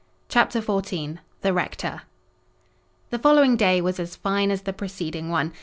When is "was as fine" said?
3.81-4.49